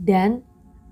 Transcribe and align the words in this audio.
dan 0.00 0.40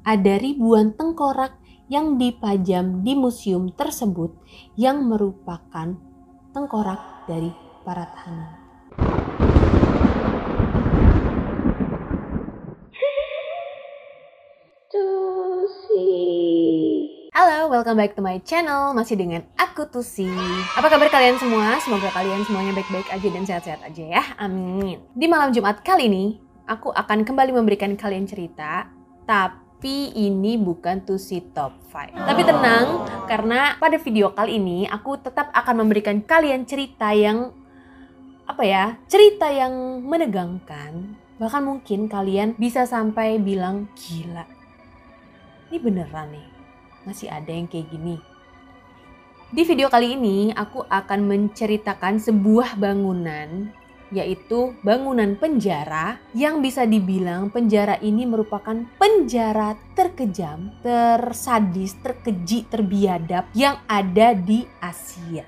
ada 0.05 0.37
ribuan 0.37 0.93
tengkorak 0.93 1.57
yang 1.89 2.21
dipajam 2.21 3.01
di 3.01 3.17
museum 3.17 3.73
tersebut 3.73 4.37
yang 4.77 5.09
merupakan 5.09 5.97
tengkorak 6.53 7.25
dari 7.25 7.49
para 7.89 8.05
tahanan. 8.13 8.53
Halo, 17.33 17.71
welcome 17.73 17.97
back 17.97 18.13
to 18.13 18.21
my 18.21 18.37
channel. 18.45 18.93
Masih 18.93 19.17
dengan 19.17 19.41
aku 19.57 19.89
Tusi. 19.89 20.29
Apa 20.77 20.93
kabar 20.93 21.09
kalian 21.09 21.41
semua? 21.41 21.81
Semoga 21.81 22.13
kalian 22.13 22.45
semuanya 22.45 22.77
baik-baik 22.77 23.09
aja 23.09 23.29
dan 23.31 23.45
sehat-sehat 23.49 23.81
aja 23.89 24.05
ya. 24.21 24.23
Amin. 24.37 25.01
Di 25.17 25.31
malam 25.31 25.55
Jumat 25.55 25.81
kali 25.87 26.11
ini, 26.11 26.25
aku 26.69 26.93
akan 26.93 27.25
kembali 27.25 27.57
memberikan 27.57 27.95
kalian 27.97 28.27
cerita, 28.29 28.98
tapi 29.29 30.17
ini 30.17 30.57
bukan 30.57 31.05
Tusi 31.05 31.45
Top 31.53 31.77
5. 31.93 32.17
Tapi 32.17 32.43
tenang, 32.49 33.05
karena 33.29 33.77
pada 33.77 34.01
video 34.01 34.33
kali 34.33 34.57
ini 34.57 34.89
aku 34.89 35.21
tetap 35.21 35.53
akan 35.53 35.85
memberikan 35.85 36.25
kalian 36.25 36.65
cerita 36.65 37.13
yang 37.13 37.53
apa 38.49 38.65
ya? 38.65 38.97
Cerita 39.05 39.53
yang 39.53 40.01
menegangkan. 40.01 41.13
Bahkan 41.37 41.61
mungkin 41.61 42.09
kalian 42.09 42.57
bisa 42.57 42.89
sampai 42.89 43.37
bilang 43.37 43.93
gila. 43.93 44.49
Ini 45.69 45.77
beneran 45.77 46.33
nih 46.33 46.49
masih 47.05 47.29
ada 47.29 47.53
yang 47.53 47.69
kayak 47.69 47.93
gini. 47.93 48.17
Di 49.53 49.61
video 49.69 49.93
kali 49.93 50.17
ini 50.17 50.57
aku 50.57 50.89
akan 50.89 51.29
menceritakan 51.29 52.17
sebuah 52.17 52.81
bangunan 52.81 53.77
yaitu 54.09 54.73
bangunan 54.81 55.37
penjara 55.37 56.17
yang 56.33 56.65
bisa 56.65 56.89
dibilang 56.89 57.53
penjara 57.53 58.01
ini 58.01 58.25
merupakan 58.25 58.89
penjara 58.97 59.77
terkejam, 59.93 60.73
tersadis, 60.81 61.97
terkeji, 62.01 62.65
terbiadab 62.69 63.49
yang 63.53 63.81
ada 63.85 64.33
di 64.33 64.65
Asia. 64.81 65.45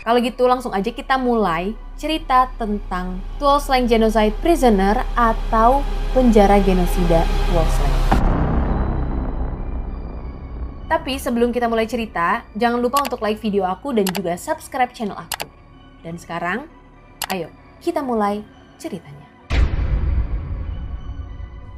Kalau 0.00 0.16
gitu 0.24 0.48
langsung 0.48 0.72
aja 0.72 0.88
kita 0.88 1.20
mulai 1.20 1.76
cerita 2.00 2.48
tentang 2.56 3.20
Tuolsleng 3.36 3.84
Genocide 3.84 4.32
Prisoner 4.40 5.04
atau 5.12 5.84
penjara 6.16 6.56
genosida 6.64 7.20
Tuolsleng. 7.52 7.96
Tapi 10.90 11.22
sebelum 11.22 11.54
kita 11.54 11.70
mulai 11.70 11.86
cerita, 11.86 12.42
jangan 12.58 12.82
lupa 12.82 12.98
untuk 13.04 13.22
like 13.22 13.38
video 13.38 13.62
aku 13.62 13.94
dan 13.94 14.08
juga 14.10 14.34
subscribe 14.34 14.90
channel 14.90 15.14
aku. 15.14 15.46
Dan 16.02 16.18
sekarang, 16.18 16.66
ayo 17.30 17.46
kita 17.78 18.02
mulai 18.02 18.42
ceritanya. 18.76 19.30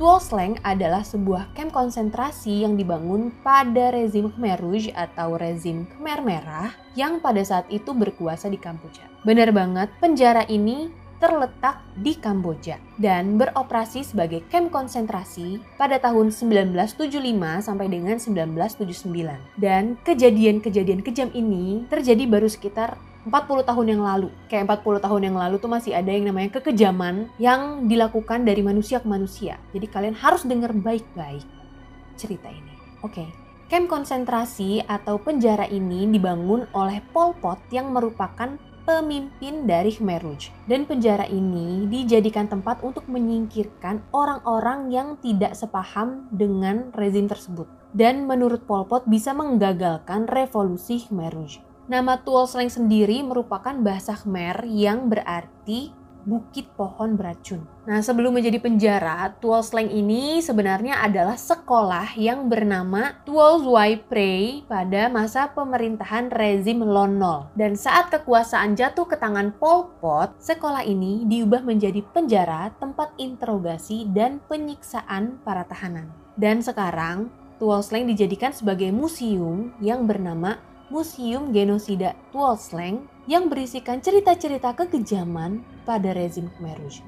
Tuolsleng 0.00 0.58
adalah 0.66 1.06
sebuah 1.06 1.54
kamp 1.54 1.70
konsentrasi 1.70 2.66
yang 2.66 2.74
dibangun 2.74 3.30
pada 3.44 3.94
rezim 3.94 4.34
Khmer 4.34 4.58
Rouge 4.58 4.90
atau 4.90 5.38
rezim 5.38 5.86
Khmer 5.86 6.24
Merah 6.26 6.74
yang 6.98 7.22
pada 7.22 7.38
saat 7.46 7.70
itu 7.70 7.94
berkuasa 7.94 8.50
di 8.50 8.58
Kampuja. 8.58 9.06
Benar 9.22 9.54
banget, 9.54 9.94
penjara 10.02 10.42
ini 10.50 10.90
terletak 11.22 11.86
di 11.94 12.18
Kamboja 12.18 12.82
dan 12.98 13.38
beroperasi 13.38 14.02
sebagai 14.02 14.42
kamp 14.50 14.74
konsentrasi 14.74 15.62
pada 15.78 16.02
tahun 16.02 16.34
1975 16.34 17.62
sampai 17.62 17.86
dengan 17.86 18.18
1979. 18.18 19.38
Dan 19.54 19.94
kejadian-kejadian 20.02 21.06
kejam 21.06 21.30
ini 21.30 21.86
terjadi 21.86 22.26
baru 22.26 22.50
sekitar 22.50 22.98
40 23.22 23.68
tahun 23.68 23.86
yang 23.86 24.02
lalu. 24.02 24.28
Kayak 24.50 24.82
40 24.82 25.04
tahun 25.06 25.22
yang 25.30 25.36
lalu 25.38 25.56
tuh 25.62 25.70
masih 25.70 25.94
ada 25.94 26.10
yang 26.10 26.26
namanya 26.26 26.58
kekejaman 26.58 27.30
yang 27.38 27.86
dilakukan 27.86 28.42
dari 28.42 28.62
manusia 28.66 28.98
ke 28.98 29.06
manusia. 29.06 29.62
Jadi 29.70 29.86
kalian 29.86 30.16
harus 30.18 30.42
dengar 30.42 30.74
baik-baik 30.74 31.46
cerita 32.18 32.50
ini. 32.50 32.74
Oke. 33.02 33.22
Okay. 33.22 33.28
Kamp 33.72 33.88
konsentrasi 33.88 34.84
atau 34.84 35.16
penjara 35.16 35.64
ini 35.64 36.04
dibangun 36.04 36.68
oleh 36.76 37.00
Pol 37.08 37.32
Pot 37.40 37.56
yang 37.72 37.88
merupakan 37.88 38.60
pemimpin 38.84 39.64
dari 39.64 39.94
Khmer 39.94 40.20
Rouge. 40.20 40.52
Dan 40.68 40.84
penjara 40.84 41.24
ini 41.24 41.88
dijadikan 41.88 42.52
tempat 42.52 42.84
untuk 42.84 43.08
menyingkirkan 43.08 44.04
orang-orang 44.12 44.92
yang 44.92 45.16
tidak 45.24 45.56
sepaham 45.56 46.28
dengan 46.28 46.92
rezim 46.92 47.24
tersebut. 47.30 47.64
Dan 47.96 48.28
menurut 48.28 48.68
Pol 48.68 48.84
Pot 48.84 49.08
bisa 49.08 49.32
menggagalkan 49.32 50.28
revolusi 50.28 51.00
Khmer 51.08 51.32
Rouge. 51.32 51.71
Nama 51.90 52.14
Tuol 52.22 52.46
Sleng 52.46 52.70
sendiri 52.70 53.26
merupakan 53.26 53.74
bahasa 53.82 54.14
Khmer 54.14 54.62
yang 54.70 55.10
berarti 55.10 55.90
Bukit 56.22 56.70
Pohon 56.78 57.18
Beracun. 57.18 57.66
Nah, 57.82 57.98
sebelum 57.98 58.38
menjadi 58.38 58.62
penjara, 58.62 59.34
Tuol 59.42 59.66
Sleng 59.66 59.90
ini 59.90 60.38
sebenarnya 60.38 61.02
adalah 61.02 61.34
sekolah 61.34 62.14
yang 62.14 62.46
bernama 62.46 63.18
Tuol 63.26 63.66
Zwai 63.66 63.98
Prey 63.98 64.62
pada 64.70 65.10
masa 65.10 65.50
pemerintahan 65.50 66.30
rezim 66.30 66.86
Lon 66.86 67.18
Nol. 67.18 67.50
Dan 67.58 67.74
saat 67.74 68.14
kekuasaan 68.14 68.78
jatuh 68.78 69.10
ke 69.10 69.18
tangan 69.18 69.50
Pol 69.58 69.90
Pot, 69.98 70.38
sekolah 70.38 70.86
ini 70.86 71.26
diubah 71.26 71.66
menjadi 71.66 71.98
penjara 72.14 72.70
tempat 72.78 73.10
interogasi 73.18 74.06
dan 74.14 74.38
penyiksaan 74.46 75.42
para 75.42 75.66
tahanan. 75.66 76.06
Dan 76.38 76.62
sekarang, 76.62 77.34
Tuol 77.58 77.82
Sleng 77.82 78.06
dijadikan 78.06 78.54
sebagai 78.54 78.94
museum 78.94 79.74
yang 79.82 80.06
bernama 80.06 80.62
Museum 80.92 81.56
Genosida 81.56 82.12
Tuol 82.36 82.60
Sleng 82.60 83.08
yang 83.24 83.48
berisikan 83.48 84.04
cerita-cerita 84.04 84.76
kekejaman 84.76 85.64
pada 85.88 86.12
rezim 86.12 86.52
Khmer 86.52 86.76
Rouge. 86.76 87.00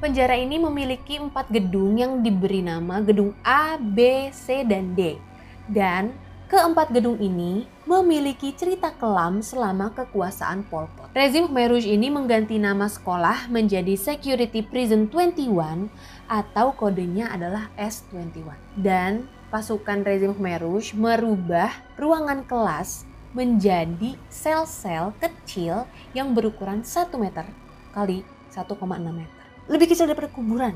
Penjara 0.00 0.40
ini 0.40 0.56
memiliki 0.56 1.20
empat 1.20 1.52
gedung 1.52 2.00
yang 2.00 2.24
diberi 2.24 2.64
nama 2.64 3.04
gedung 3.04 3.36
A, 3.44 3.76
B, 3.76 4.32
C, 4.32 4.64
dan 4.64 4.96
D. 4.96 5.20
Dan 5.68 6.16
keempat 6.48 6.96
gedung 6.96 7.20
ini 7.20 7.68
memiliki 7.84 8.56
cerita 8.56 8.96
kelam 8.96 9.44
selama 9.44 9.92
kekuasaan 9.92 10.64
Pol 10.72 10.88
Pot. 10.96 11.12
Rezim 11.12 11.44
Khmer 11.52 11.76
Rouge 11.76 11.92
ini 11.92 12.08
mengganti 12.08 12.56
nama 12.56 12.88
sekolah 12.88 13.52
menjadi 13.52 14.00
Security 14.00 14.64
Prison 14.64 15.12
21 15.12 15.92
atau 16.24 16.72
kodenya 16.72 17.36
adalah 17.36 17.68
S21. 17.76 18.48
Dan 18.80 19.28
pasukan 19.54 20.02
rezim 20.02 20.34
Khmer 20.34 20.66
Rouge 20.66 20.98
merubah 20.98 21.70
ruangan 21.94 22.42
kelas 22.42 23.06
menjadi 23.38 24.18
sel-sel 24.26 25.14
kecil 25.22 25.86
yang 26.10 26.34
berukuran 26.34 26.82
1 26.82 27.14
meter 27.22 27.46
kali 27.94 28.26
1,6 28.50 28.74
meter. 29.14 29.38
Lebih 29.70 29.94
kecil 29.94 30.10
daripada 30.10 30.34
kuburan. 30.34 30.74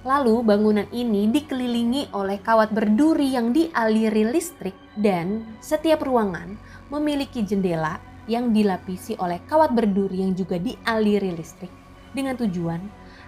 Lalu 0.00 0.40
bangunan 0.40 0.88
ini 0.96 1.28
dikelilingi 1.28 2.16
oleh 2.16 2.40
kawat 2.40 2.72
berduri 2.72 3.36
yang 3.36 3.52
dialiri 3.52 4.32
listrik 4.32 4.72
dan 4.96 5.44
setiap 5.60 6.00
ruangan 6.00 6.56
memiliki 6.88 7.44
jendela 7.44 8.00
yang 8.24 8.48
dilapisi 8.48 9.12
oleh 9.20 9.44
kawat 9.44 9.76
berduri 9.76 10.24
yang 10.24 10.32
juga 10.32 10.56
dialiri 10.56 11.36
listrik 11.36 11.68
dengan 12.16 12.32
tujuan 12.40 12.80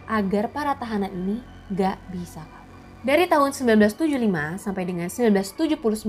agar 0.09 0.49
para 0.49 0.72
tahanan 0.81 1.12
ini 1.12 1.37
gak 1.77 2.00
bisa 2.09 2.41
kabur. 2.41 2.62
Dari 3.02 3.26
tahun 3.26 3.50
1975 3.50 4.62
sampai 4.62 4.86
dengan 4.86 5.10
1979, 5.10 6.06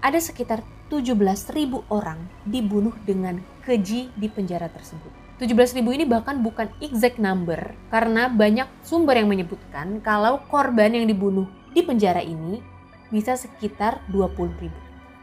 ada 0.00 0.16
sekitar 0.16 0.64
17.000 0.88 1.52
orang 1.92 2.16
dibunuh 2.48 2.96
dengan 3.04 3.44
keji 3.60 4.08
di 4.16 4.24
penjara 4.32 4.72
tersebut. 4.72 5.12
17.000 5.36 5.84
ini 5.84 6.08
bahkan 6.08 6.40
bukan 6.40 6.72
exact 6.80 7.20
number 7.20 7.76
karena 7.92 8.32
banyak 8.32 8.64
sumber 8.80 9.20
yang 9.20 9.28
menyebutkan 9.28 10.00
kalau 10.00 10.40
korban 10.48 10.96
yang 10.96 11.04
dibunuh 11.04 11.44
di 11.76 11.84
penjara 11.84 12.24
ini 12.24 12.64
bisa 13.12 13.36
sekitar 13.36 14.00
20.000. 14.08 14.72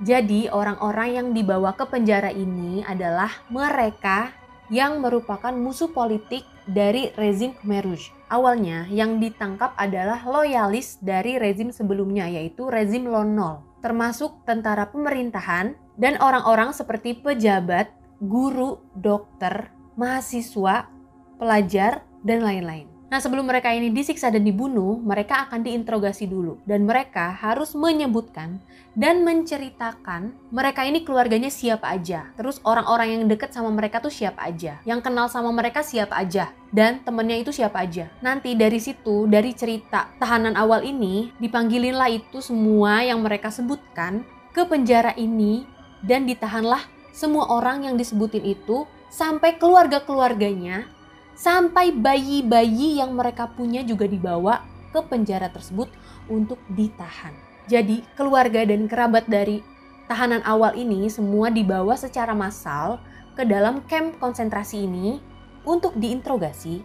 Jadi 0.05 0.53
orang-orang 0.53 1.17
yang 1.17 1.27
dibawa 1.33 1.73
ke 1.73 1.89
penjara 1.89 2.29
ini 2.29 2.85
adalah 2.85 3.41
mereka 3.49 4.37
yang 4.67 4.99
merupakan 4.99 5.55
musuh 5.55 5.91
politik 5.91 6.43
dari 6.67 7.15
rezim 7.15 7.55
Khmer 7.55 7.87
Rouge. 7.87 8.11
Awalnya 8.27 8.91
yang 8.91 9.23
ditangkap 9.23 9.71
adalah 9.79 10.19
loyalis 10.27 10.99
dari 10.99 11.39
rezim 11.39 11.71
sebelumnya 11.71 12.27
yaitu 12.27 12.67
rezim 12.67 13.07
Lon 13.07 13.31
Nol, 13.31 13.55
termasuk 13.79 14.43
tentara 14.43 14.91
pemerintahan 14.91 15.79
dan 15.95 16.19
orang-orang 16.19 16.75
seperti 16.75 17.15
pejabat, 17.15 17.87
guru, 18.19 18.83
dokter, 18.91 19.71
mahasiswa, 19.95 20.91
pelajar, 21.39 22.03
dan 22.27 22.43
lain-lain. 22.43 22.96
Nah, 23.07 23.23
sebelum 23.23 23.47
mereka 23.47 23.71
ini 23.71 23.87
disiksa 23.87 24.27
dan 24.27 24.43
dibunuh, 24.43 24.99
mereka 24.99 25.47
akan 25.47 25.63
diinterogasi 25.63 26.27
dulu. 26.27 26.59
Dan 26.67 26.83
mereka 26.83 27.31
harus 27.31 27.71
menyebutkan 27.71 28.59
dan 28.99 29.23
menceritakan 29.23 30.35
mereka 30.51 30.83
ini 30.83 31.07
keluarganya 31.07 31.47
siapa 31.47 31.87
aja. 31.87 32.27
Terus 32.35 32.59
orang-orang 32.67 33.15
yang 33.15 33.23
deket 33.31 33.55
sama 33.55 33.71
mereka 33.71 34.03
tuh 34.03 34.11
siapa 34.11 34.43
aja. 34.43 34.83
Yang 34.83 35.07
kenal 35.07 35.31
sama 35.31 35.55
mereka 35.55 35.87
siapa 35.87 36.19
aja. 36.19 36.51
Dan 36.67 36.99
temennya 37.07 37.39
itu 37.39 37.55
siapa 37.55 37.79
aja. 37.79 38.11
Nanti 38.19 38.59
dari 38.59 38.83
situ, 38.83 39.23
dari 39.31 39.55
cerita 39.55 40.11
tahanan 40.19 40.59
awal 40.59 40.83
ini, 40.83 41.31
dipanggilinlah 41.39 42.11
itu 42.11 42.43
semua 42.43 43.07
yang 43.07 43.23
mereka 43.23 43.47
sebutkan 43.47 44.27
ke 44.51 44.67
penjara 44.67 45.15
ini. 45.15 45.63
Dan 46.03 46.27
ditahanlah 46.27 46.83
semua 47.15 47.47
orang 47.55 47.87
yang 47.87 47.95
disebutin 47.95 48.43
itu 48.43 48.83
sampai 49.07 49.55
keluarga-keluarganya 49.55 50.96
sampai 51.37 51.93
bayi-bayi 51.93 52.97
yang 52.97 53.13
mereka 53.13 53.45
punya 53.53 53.85
juga 53.85 54.09
dibawa 54.09 54.65
ke 54.89 54.99
penjara 55.05 55.53
tersebut 55.53 55.87
untuk 56.25 56.57
ditahan. 56.73 57.31
Jadi, 57.69 58.01
keluarga 58.17 58.65
dan 58.65 58.89
kerabat 58.89 59.29
dari 59.29 59.61
tahanan 60.09 60.41
awal 60.47 60.73
ini 60.73 61.05
semua 61.13 61.53
dibawa 61.53 61.93
secara 61.93 62.33
massal 62.33 62.97
ke 63.37 63.45
dalam 63.45 63.85
camp 63.85 64.17
konsentrasi 64.17 64.89
ini 64.89 65.21
untuk 65.67 65.93
diinterogasi 65.99 66.81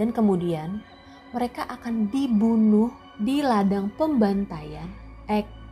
dan 0.00 0.14
kemudian 0.14 0.80
mereka 1.34 1.66
akan 1.68 2.08
dibunuh 2.08 2.88
di 3.20 3.44
ladang 3.44 3.92
pembantaian 3.98 4.88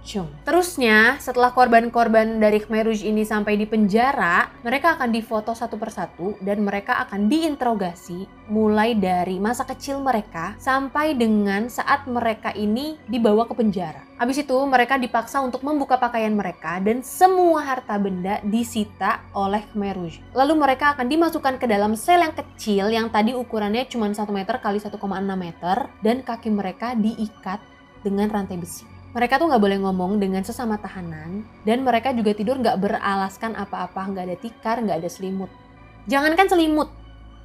Chung. 0.06 0.30
Terusnya, 0.48 1.20
setelah 1.20 1.52
korban-korban 1.52 2.40
dari 2.40 2.64
Khmer 2.64 2.88
Rouge 2.88 3.04
ini 3.04 3.28
sampai 3.28 3.60
di 3.60 3.68
penjara, 3.68 4.48
mereka 4.64 4.96
akan 4.96 5.12
difoto 5.12 5.52
satu 5.52 5.76
persatu 5.76 6.38
dan 6.40 6.64
mereka 6.64 6.96
akan 7.04 7.28
diinterogasi 7.28 8.24
mulai 8.48 8.96
dari 8.96 9.36
masa 9.36 9.68
kecil 9.68 10.00
mereka 10.00 10.56
sampai 10.56 11.12
dengan 11.12 11.68
saat 11.68 12.08
mereka 12.08 12.56
ini 12.56 12.96
dibawa 13.04 13.44
ke 13.44 13.52
penjara. 13.52 14.00
Habis 14.16 14.48
itu, 14.48 14.56
mereka 14.64 14.96
dipaksa 14.96 15.44
untuk 15.44 15.60
membuka 15.60 16.00
pakaian 16.00 16.32
mereka 16.32 16.80
dan 16.80 17.04
semua 17.04 17.60
harta 17.62 18.00
benda 18.00 18.40
disita 18.42 19.22
oleh 19.36 19.60
Khmer 19.70 19.94
Rouge. 19.94 20.24
Lalu 20.32 20.54
mereka 20.56 20.96
akan 20.96 21.06
dimasukkan 21.06 21.60
ke 21.60 21.66
dalam 21.68 21.92
sel 21.92 22.24
yang 22.24 22.32
kecil 22.32 22.88
yang 22.88 23.12
tadi 23.12 23.36
ukurannya 23.36 23.84
cuma 23.86 24.10
1 24.10 24.24
meter 24.32 24.56
kali 24.58 24.80
1,6 24.80 24.96
meter 25.36 25.76
dan 26.02 26.24
kaki 26.24 26.48
mereka 26.48 26.96
diikat 26.96 27.60
dengan 28.02 28.32
rantai 28.32 28.56
besi 28.56 28.97
mereka 29.18 29.34
tuh 29.34 29.50
nggak 29.50 29.58
boleh 29.58 29.78
ngomong 29.82 30.22
dengan 30.22 30.46
sesama 30.46 30.78
tahanan 30.78 31.42
dan 31.66 31.82
mereka 31.82 32.14
juga 32.14 32.38
tidur 32.38 32.54
nggak 32.62 32.78
beralaskan 32.78 33.58
apa-apa 33.58 34.14
nggak 34.14 34.24
ada 34.30 34.36
tikar 34.38 34.78
nggak 34.78 35.02
ada 35.02 35.10
selimut. 35.10 35.50
Jangankan 36.06 36.46
selimut 36.46 36.86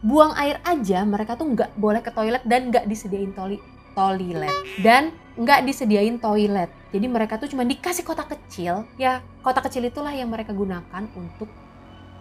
buang 0.06 0.38
air 0.38 0.62
aja 0.70 1.02
mereka 1.02 1.34
tuh 1.34 1.50
nggak 1.50 1.74
boleh 1.74 2.06
ke 2.06 2.14
toilet 2.14 2.46
dan 2.46 2.70
nggak 2.70 2.86
disediain 2.86 3.34
toli 3.34 3.58
toilet. 3.98 4.54
Dan 4.86 5.18
nggak 5.34 5.66
disediain 5.66 6.22
toilet. 6.22 6.70
Jadi 6.94 7.10
mereka 7.10 7.42
tuh 7.42 7.50
cuma 7.50 7.66
dikasih 7.66 8.06
kotak 8.06 8.30
kecil. 8.38 8.86
Ya 9.02 9.26
kotak 9.42 9.66
kecil 9.66 9.90
itulah 9.90 10.14
yang 10.14 10.30
mereka 10.30 10.54
gunakan 10.54 11.10
untuk 11.18 11.50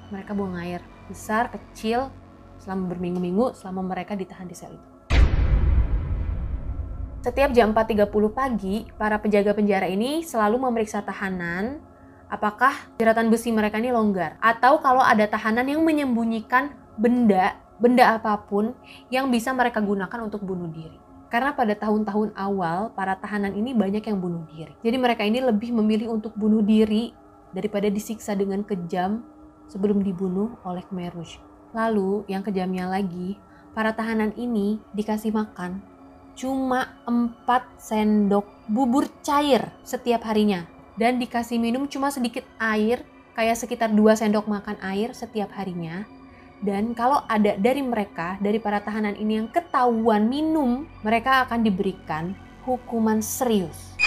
mereka 0.09 0.33
buang 0.33 0.57
air. 0.57 0.81
Besar 1.13 1.53
kecil 1.53 2.09
selama 2.57 2.97
berminggu-minggu 2.97 3.53
selama 3.53 3.85
mereka 3.85 4.17
ditahan 4.17 4.49
di 4.49 4.57
sel 4.57 4.73
itu 4.73 4.92
setiap 7.23 7.55
jam 7.55 7.71
4.30 7.71 8.11
pagi, 8.35 8.83
para 8.99 9.15
penjaga 9.23 9.55
penjara 9.55 9.87
ini 9.87 10.27
selalu 10.27 10.59
memeriksa 10.59 11.07
tahanan 11.07 11.79
apakah 12.27 12.75
jeratan 12.99 13.31
besi 13.31 13.55
mereka 13.55 13.79
ini 13.79 13.95
longgar 13.95 14.35
atau 14.43 14.83
kalau 14.83 14.99
ada 14.99 15.31
tahanan 15.31 15.71
yang 15.71 15.87
menyembunyikan 15.87 16.75
benda, 16.99 17.55
benda 17.79 18.19
apa 18.19 18.35
pun 18.43 18.75
yang 19.07 19.31
bisa 19.31 19.55
mereka 19.55 19.79
gunakan 19.79 20.19
untuk 20.27 20.43
bunuh 20.43 20.67
diri. 20.75 20.99
Karena 21.31 21.55
pada 21.55 21.73
tahun-tahun 21.79 22.35
awal 22.35 22.91
para 22.93 23.15
tahanan 23.17 23.55
ini 23.55 23.73
banyak 23.73 24.03
yang 24.03 24.19
bunuh 24.19 24.43
diri. 24.51 24.75
Jadi 24.83 24.97
mereka 24.99 25.23
ini 25.23 25.39
lebih 25.41 25.73
memilih 25.73 26.13
untuk 26.13 26.35
bunuh 26.35 26.61
diri 26.61 27.15
daripada 27.55 27.87
disiksa 27.87 28.35
dengan 28.35 28.67
kejam 28.67 29.23
sebelum 29.71 30.03
dibunuh 30.03 30.59
oleh 30.67 30.83
Khmer. 30.91 31.15
Lalu 31.73 32.27
yang 32.29 32.43
kejamnya 32.45 32.91
lagi, 32.91 33.39
para 33.73 33.95
tahanan 33.95 34.35
ini 34.37 34.77
dikasih 34.93 35.33
makan 35.33 35.92
cuma 36.39 36.99
4 37.05 37.45
sendok 37.79 38.47
bubur 38.69 39.09
cair 39.21 39.73
setiap 39.83 40.25
harinya. 40.29 40.67
Dan 40.93 41.17
dikasih 41.17 41.57
minum 41.57 41.89
cuma 41.89 42.13
sedikit 42.13 42.45
air 42.61 43.05
kayak 43.33 43.57
sekitar 43.57 43.89
2 43.93 43.99
sendok 44.17 44.45
makan 44.49 44.77
air 44.85 45.17
setiap 45.17 45.53
harinya. 45.57 46.05
Dan 46.63 46.95
kalau 46.95 47.27
ada 47.27 47.59
dari 47.59 47.83
mereka 47.83 48.39
dari 48.39 48.63
para 48.63 48.79
tahanan 48.79 49.19
ini 49.19 49.43
yang 49.43 49.49
ketahuan 49.51 50.31
minum 50.31 50.87
mereka 51.03 51.43
akan 51.49 51.67
diberikan 51.67 52.39
hukuman 52.63 53.19
serius. 53.19 53.99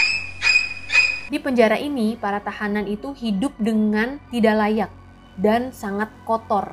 Di 1.27 1.41
penjara 1.41 1.75
ini 1.75 2.15
para 2.15 2.39
tahanan 2.39 2.87
itu 2.87 3.11
hidup 3.11 3.51
dengan 3.59 4.21
tidak 4.31 4.55
layak 4.55 4.91
dan 5.35 5.75
sangat 5.75 6.07
kotor. 6.23 6.71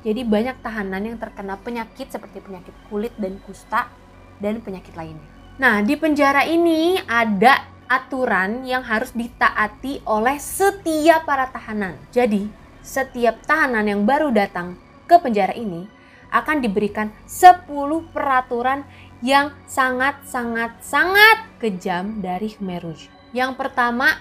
Jadi 0.00 0.24
banyak 0.24 0.64
tahanan 0.64 1.04
yang 1.04 1.18
terkena 1.20 1.60
penyakit 1.60 2.08
seperti 2.08 2.40
penyakit 2.40 2.72
kulit 2.88 3.12
dan 3.20 3.36
kusta 3.44 3.92
dan 4.40 4.64
penyakit 4.64 4.96
lainnya. 4.96 5.28
Nah, 5.60 5.84
di 5.84 5.94
penjara 5.94 6.48
ini 6.48 6.96
ada 7.04 7.68
aturan 7.84 8.64
yang 8.64 8.80
harus 8.80 9.12
ditaati 9.12 10.00
oleh 10.08 10.40
setiap 10.40 11.28
para 11.28 11.52
tahanan. 11.52 12.00
Jadi, 12.08 12.48
setiap 12.80 13.44
tahanan 13.44 13.84
yang 13.84 14.02
baru 14.08 14.32
datang 14.32 14.80
ke 15.04 15.20
penjara 15.20 15.52
ini 15.52 15.84
akan 16.30 16.62
diberikan 16.62 17.12
10 17.28 17.66
peraturan 18.14 18.86
yang 19.20 19.52
sangat-sangat-sangat 19.68 21.60
kejam 21.60 22.24
dari 22.24 22.54
Khmer 22.56 22.80
Rouge. 22.80 23.12
Yang 23.36 23.60
pertama, 23.60 24.16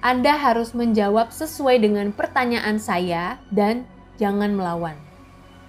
Anda 0.00 0.38
harus 0.38 0.72
menjawab 0.72 1.34
sesuai 1.34 1.82
dengan 1.82 2.14
pertanyaan 2.14 2.78
saya 2.80 3.42
dan 3.50 3.84
jangan 4.16 4.54
melawan. 4.54 5.07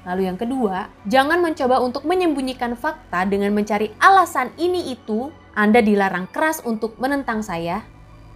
Lalu 0.08 0.32
yang 0.32 0.40
kedua, 0.40 0.88
jangan 1.08 1.44
mencoba 1.44 1.84
untuk 1.84 2.08
menyembunyikan 2.08 2.80
fakta 2.80 3.28
dengan 3.28 3.52
mencari 3.52 3.92
alasan 4.00 4.56
ini 4.56 4.96
itu. 4.96 5.32
Anda 5.58 5.84
dilarang 5.84 6.32
keras 6.32 6.64
untuk 6.64 6.96
menentang 7.02 7.44
saya. 7.44 7.84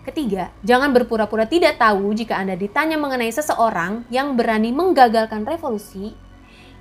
Ketiga, 0.03 0.51
jangan 0.67 0.91
berpura-pura 0.91 1.47
tidak 1.47 1.79
tahu 1.79 2.11
jika 2.11 2.35
Anda 2.35 2.59
ditanya 2.59 2.99
mengenai 2.99 3.31
seseorang 3.31 4.03
yang 4.11 4.35
berani 4.35 4.75
menggagalkan 4.75 5.47
revolusi. 5.47 6.11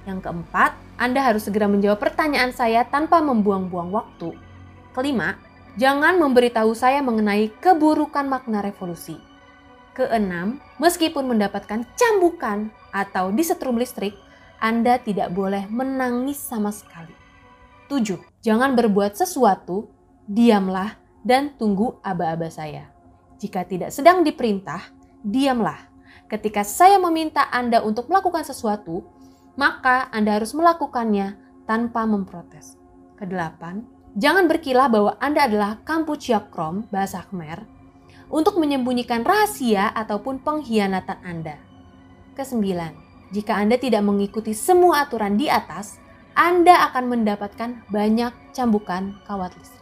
Yang 0.03 0.27
keempat, 0.27 0.75
Anda 0.99 1.23
harus 1.23 1.47
segera 1.47 1.71
menjawab 1.71 2.03
pertanyaan 2.03 2.51
saya 2.51 2.83
tanpa 2.83 3.23
membuang-buang 3.23 3.95
waktu. 3.95 4.35
Kelima, 4.91 5.39
jangan 5.79 6.19
memberitahu 6.19 6.75
saya 6.75 6.99
mengenai 6.99 7.55
keburukan 7.63 8.27
makna 8.27 8.67
revolusi. 8.67 9.15
Keenam, 9.95 10.59
meskipun 10.83 11.31
mendapatkan 11.31 11.87
cambukan 11.95 12.75
atau 12.91 13.31
disetrum 13.31 13.79
listrik, 13.79 14.19
anda 14.63 14.95
tidak 15.03 15.35
boleh 15.35 15.67
menangis 15.67 16.39
sama 16.39 16.71
sekali. 16.71 17.11
7. 17.91 18.15
Jangan 18.47 18.79
berbuat 18.79 19.19
sesuatu, 19.19 19.91
diamlah 20.31 21.03
dan 21.27 21.59
tunggu 21.59 21.99
aba-aba 21.99 22.47
saya. 22.47 22.87
Jika 23.43 23.67
tidak 23.67 23.91
sedang 23.91 24.23
diperintah, 24.23 24.95
diamlah. 25.27 25.91
Ketika 26.31 26.63
saya 26.63 27.03
meminta 27.03 27.51
Anda 27.51 27.83
untuk 27.83 28.07
melakukan 28.07 28.47
sesuatu, 28.47 29.03
maka 29.59 30.07
Anda 30.15 30.39
harus 30.39 30.55
melakukannya 30.55 31.35
tanpa 31.67 32.07
memprotes. 32.07 32.79
Kedelapan, 33.19 33.83
jangan 34.15 34.47
berkilah 34.47 34.87
bahwa 34.87 35.19
Anda 35.19 35.51
adalah 35.51 35.83
Kampuchea-Krom, 35.83 36.87
bahasa 36.95 37.27
Khmer, 37.27 37.67
untuk 38.31 38.63
menyembunyikan 38.63 39.27
rahasia 39.27 39.91
ataupun 39.91 40.39
pengkhianatan 40.47 41.19
Anda. 41.27 41.59
Kesembilan, 42.39 43.02
jika 43.33 43.57
Anda 43.57 43.81
tidak 43.81 44.05
mengikuti 44.05 44.53
semua 44.53 45.09
aturan 45.09 45.41
di 45.41 45.49
atas, 45.49 45.97
Anda 46.37 46.85
akan 46.93 47.17
mendapatkan 47.17 47.89
banyak 47.89 48.53
cambukan 48.53 49.25
kawat 49.25 49.57
listrik. 49.57 49.81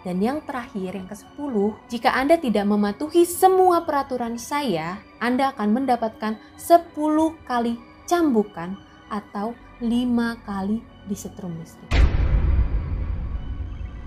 Dan 0.00 0.24
yang 0.24 0.40
terakhir, 0.40 0.96
yang 0.96 1.04
ke-10, 1.04 1.54
jika 1.92 2.16
Anda 2.16 2.40
tidak 2.40 2.64
mematuhi 2.64 3.28
semua 3.28 3.84
peraturan 3.84 4.40
saya, 4.40 4.96
Anda 5.20 5.52
akan 5.52 5.76
mendapatkan 5.76 6.40
10 6.56 7.36
kali 7.44 7.76
cambukan 8.08 8.80
atau 9.12 9.52
5 9.84 10.48
kali 10.48 10.80
disetrum 11.04 11.52
listrik. 11.60 11.92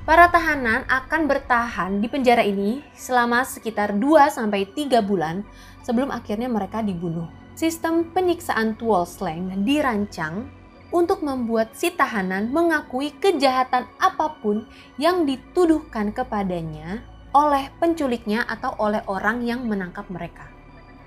Para 0.01 0.33
tahanan 0.33 0.89
akan 0.89 1.29
bertahan 1.29 2.01
di 2.01 2.09
penjara 2.09 2.41
ini 2.41 2.81
selama 2.97 3.45
sekitar 3.45 3.93
2-3 3.93 4.89
bulan 5.05 5.45
sebelum 5.85 6.09
akhirnya 6.09 6.49
mereka 6.49 6.81
dibunuh 6.81 7.38
sistem 7.59 8.07
penyiksaan 8.15 8.79
Tuol 8.79 9.03
Sleng 9.03 9.67
dirancang 9.67 10.47
untuk 10.95 11.19
membuat 11.19 11.75
si 11.75 11.91
tahanan 11.91 12.55
mengakui 12.55 13.11
kejahatan 13.19 13.83
apa 13.99 14.39
pun 14.39 14.63
yang 14.95 15.27
dituduhkan 15.27 16.15
kepadanya 16.15 17.03
oleh 17.35 17.67
penculiknya 17.83 18.47
atau 18.47 18.79
oleh 18.79 19.03
orang 19.11 19.43
yang 19.43 19.67
menangkap 19.67 20.07
mereka. 20.07 20.47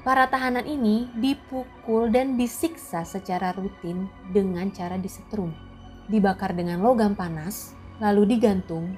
Para 0.05 0.29
tahanan 0.29 0.69
ini 0.69 1.09
dipukul 1.17 2.13
dan 2.13 2.37
disiksa 2.37 3.01
secara 3.09 3.57
rutin 3.57 4.13
dengan 4.29 4.69
cara 4.77 5.01
disetrum, 5.01 5.57
dibakar 6.13 6.53
dengan 6.53 6.85
logam 6.85 7.17
panas, 7.17 7.73
lalu 7.97 8.37
digantung, 8.37 8.93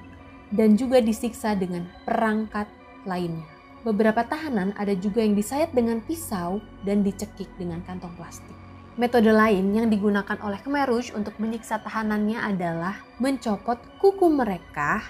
dan 0.51 0.75
juga 0.75 0.99
disiksa 0.99 1.55
dengan 1.55 1.87
perangkat 2.03 2.67
lainnya. 3.07 3.54
Beberapa 3.85 4.25
tahanan 4.25 4.73
ada 4.81 4.97
juga 4.97 5.21
yang 5.21 5.37
disayat 5.37 5.69
dengan 5.69 6.01
pisau 6.01 6.57
dan 6.81 7.05
dicekik 7.05 7.45
dengan 7.53 7.85
kantong 7.85 8.17
plastik. 8.17 8.57
Metode 8.97 9.29
lain 9.29 9.77
yang 9.77 9.93
digunakan 9.93 10.41
oleh 10.41 10.57
Khmer 10.57 10.89
Rouge 10.89 11.13
untuk 11.13 11.37
menyiksa 11.37 11.77
tahanannya 11.85 12.41
adalah 12.41 12.97
mencopot 13.21 13.77
kuku 14.01 14.25
mereka 14.33 15.05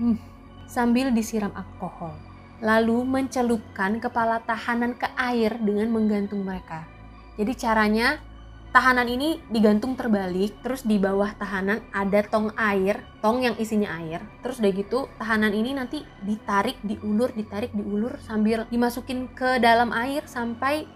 hmm, 0.00 0.16
sambil 0.64 1.12
disiram 1.12 1.52
alkohol. 1.52 2.16
Lalu 2.64 3.04
mencelupkan 3.04 4.00
kepala 4.00 4.40
tahanan 4.48 4.96
ke 4.96 5.04
air 5.20 5.60
dengan 5.60 5.92
menggantung 5.92 6.40
mereka. 6.40 6.88
Jadi 7.36 7.52
caranya 7.52 8.16
tahanan 8.70 9.10
ini 9.10 9.42
digantung 9.50 9.98
terbalik, 9.98 10.62
terus 10.62 10.86
di 10.86 10.96
bawah 10.96 11.34
tahanan 11.34 11.82
ada 11.90 12.22
tong 12.22 12.54
air, 12.54 13.02
tong 13.18 13.42
yang 13.42 13.58
isinya 13.58 13.90
air. 13.98 14.22
Terus 14.42 14.62
udah 14.62 14.72
gitu, 14.72 14.98
tahanan 15.18 15.50
ini 15.50 15.74
nanti 15.74 16.06
ditarik, 16.22 16.78
diulur, 16.86 17.34
ditarik, 17.34 17.74
diulur 17.74 18.18
sambil 18.22 18.70
dimasukin 18.70 19.26
ke 19.34 19.58
dalam 19.58 19.90
air 19.90 20.22
sampai 20.26 20.86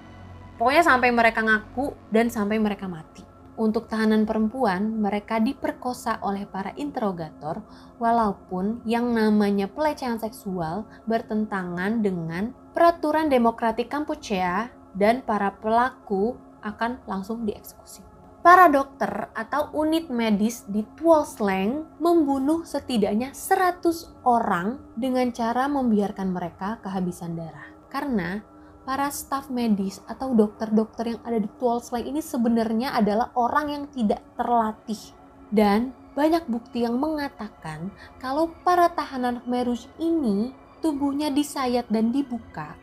pokoknya 0.55 0.87
sampai 0.87 1.11
mereka 1.11 1.43
ngaku 1.43 1.95
dan 2.15 2.31
sampai 2.31 2.63
mereka 2.63 2.87
mati. 2.87 3.27
Untuk 3.55 3.87
tahanan 3.87 4.27
perempuan, 4.27 4.99
mereka 4.99 5.39
diperkosa 5.39 6.19
oleh 6.27 6.43
para 6.43 6.75
interrogator 6.75 7.63
walaupun 8.03 8.83
yang 8.83 9.15
namanya 9.15 9.71
pelecehan 9.71 10.19
seksual 10.19 10.91
bertentangan 11.07 12.03
dengan 12.03 12.51
peraturan 12.75 13.31
demokratik 13.31 13.87
Kampuchea 13.87 14.75
dan 14.99 15.23
para 15.23 15.55
pelaku 15.55 16.35
akan 16.65 17.05
langsung 17.05 17.45
dieksekusi. 17.45 18.01
Para 18.45 18.69
dokter 18.69 19.33
atau 19.33 19.73
unit 19.73 20.13
medis 20.13 20.69
di 20.69 20.85
Tuol 21.01 21.25
Sleng 21.25 21.97
membunuh 21.97 22.61
setidaknya 22.69 23.33
100 23.33 24.21
orang 24.29 24.81
dengan 25.01 25.33
cara 25.33 25.65
membiarkan 25.65 26.29
mereka 26.29 26.77
kehabisan 26.85 27.41
darah. 27.41 27.73
Karena 27.89 28.45
para 28.85 29.09
staf 29.09 29.49
medis 29.49 30.05
atau 30.05 30.37
dokter-dokter 30.37 31.17
yang 31.17 31.21
ada 31.25 31.41
di 31.41 31.49
Tuol 31.57 31.81
Sleng 31.81 32.05
ini 32.05 32.21
sebenarnya 32.21 32.93
adalah 32.93 33.33
orang 33.33 33.67
yang 33.73 33.85
tidak 33.89 34.21
terlatih. 34.37 35.01
Dan 35.49 35.97
banyak 36.13 36.45
bukti 36.45 36.85
yang 36.85 37.01
mengatakan 37.01 37.89
kalau 38.21 38.53
para 38.61 38.93
tahanan 38.93 39.41
Khmer 39.41 39.73
ini 39.97 40.53
tubuhnya 40.85 41.33
disayat 41.33 41.89
dan 41.89 42.13
dibuka, 42.13 42.77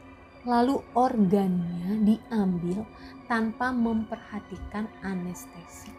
lalu 0.45 0.81
organnya 0.98 2.01
diambil 2.01 2.83
tanpa 3.29 3.69
memperhatikan 3.69 4.89
anestesi. 5.05 5.93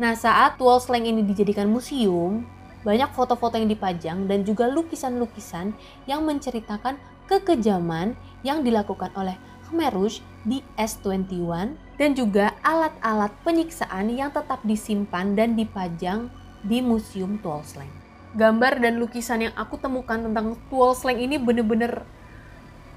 Nah, 0.00 0.16
saat 0.16 0.56
Tuol 0.56 0.80
Sleng 0.80 1.04
ini 1.04 1.20
dijadikan 1.20 1.68
museum, 1.68 2.48
banyak 2.82 3.12
foto-foto 3.14 3.60
yang 3.60 3.70
dipajang 3.70 4.26
dan 4.26 4.42
juga 4.42 4.66
lukisan-lukisan 4.66 5.76
yang 6.08 6.24
menceritakan 6.26 6.98
kekejaman 7.30 8.18
yang 8.42 8.66
dilakukan 8.66 9.12
oleh 9.14 9.38
Khmer 9.68 9.94
Rouge 9.94 10.24
di 10.42 10.64
S21 10.74 11.78
dan 12.00 12.10
juga 12.18 12.56
alat-alat 12.66 13.30
penyiksaan 13.46 14.10
yang 14.10 14.34
tetap 14.34 14.58
disimpan 14.66 15.38
dan 15.38 15.54
dipajang 15.54 16.26
di 16.66 16.82
Museum 16.82 17.38
Tuol 17.38 17.62
Sleng. 17.62 17.92
Gambar 18.32 18.80
dan 18.80 18.96
lukisan 18.96 19.44
yang 19.44 19.54
aku 19.54 19.76
temukan 19.76 20.18
tentang 20.18 20.56
Tuol 20.72 20.96
Sleng 20.96 21.20
ini 21.20 21.36
bener-bener 21.36 22.02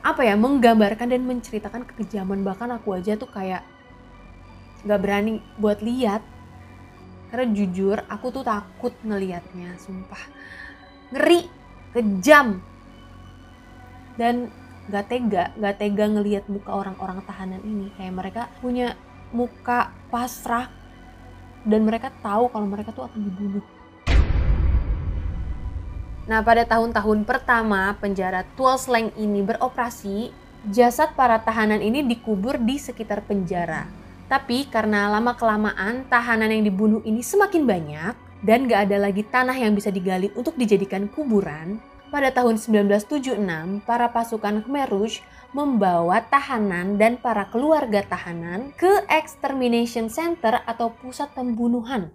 apa 0.06 0.22
ya 0.22 0.38
menggambarkan 0.38 1.10
dan 1.10 1.26
menceritakan 1.26 1.90
kekejaman. 1.90 2.46
Bahkan 2.46 2.70
aku 2.78 2.94
aja 2.94 3.18
tuh 3.18 3.26
kayak 3.26 3.66
nggak 4.86 5.02
berani 5.02 5.42
buat 5.58 5.82
lihat. 5.82 6.22
Karena 7.34 7.50
jujur 7.58 7.98
aku 8.06 8.30
tuh 8.30 8.46
takut 8.46 8.94
ngelihatnya 9.02 9.82
sumpah. 9.82 10.22
Ngeri 11.10 11.50
kejam. 11.98 12.62
Dan 14.16 14.48
gak 14.86 15.10
tega 15.10 15.52
gak 15.58 15.82
tega 15.82 16.06
ngelihat 16.08 16.48
muka 16.48 16.70
orang-orang 16.70 17.20
tahanan 17.26 17.60
ini. 17.66 17.90
Kayak 17.98 18.14
mereka 18.14 18.42
punya 18.62 18.94
muka 19.34 19.90
pasrah. 20.14 20.70
Dan 21.66 21.82
mereka 21.82 22.14
tahu 22.22 22.54
kalau 22.54 22.70
mereka 22.70 22.94
tuh 22.94 23.10
akan 23.10 23.20
dibunuh 23.26 23.66
Nah, 26.26 26.42
pada 26.42 26.66
tahun-tahun 26.66 27.22
pertama 27.22 27.94
penjara 28.02 28.42
Tuol 28.58 28.82
Sleng 28.82 29.14
ini 29.14 29.46
beroperasi, 29.46 30.34
jasad 30.74 31.14
para 31.14 31.38
tahanan 31.46 31.86
ini 31.86 32.02
dikubur 32.02 32.58
di 32.58 32.82
sekitar 32.82 33.22
penjara. 33.30 33.86
Tapi 34.26 34.66
karena 34.74 35.06
lama-kelamaan 35.14 36.10
tahanan 36.10 36.50
yang 36.50 36.66
dibunuh 36.66 37.06
ini 37.06 37.22
semakin 37.22 37.70
banyak 37.70 38.14
dan 38.42 38.66
gak 38.66 38.90
ada 38.90 38.98
lagi 39.06 39.22
tanah 39.22 39.54
yang 39.54 39.78
bisa 39.78 39.94
digali 39.94 40.34
untuk 40.34 40.58
dijadikan 40.58 41.06
kuburan, 41.14 41.78
pada 42.10 42.34
tahun 42.34 42.58
1976 42.58 43.38
para 43.86 44.10
pasukan 44.10 44.66
Khmer 44.66 44.90
Rouge 44.90 45.22
membawa 45.54 46.26
tahanan 46.26 46.98
dan 46.98 47.22
para 47.22 47.46
keluarga 47.54 48.02
tahanan 48.02 48.74
ke 48.74 49.06
Extermination 49.14 50.10
Center 50.10 50.64
atau 50.66 50.90
pusat 50.90 51.30
pembunuhan 51.38 52.10